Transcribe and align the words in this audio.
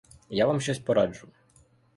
Я 0.29 0.45
вам 0.47 0.61
щось 0.61 0.79
пораджу. 0.79 1.27